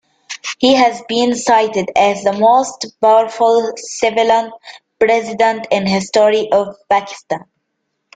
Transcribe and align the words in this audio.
He 0.57 0.73
has 0.73 0.99
been 1.07 1.35
cited 1.35 1.91
as 1.95 2.23
the 2.23 2.33
most 2.33 2.87
powerful 3.01 3.71
civilian 3.77 4.49
president 4.99 5.67
in 5.69 5.85
history 5.85 6.49
of 6.51 6.75
Pakistan. 6.89 7.45